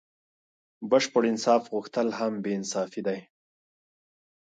بشپړ 0.89 1.23
انصاف 1.31 1.63
غوښتل 1.73 2.07
هم 2.19 2.33
بې 2.43 2.51
انصافي 2.59 3.01
دئ. 3.07 3.19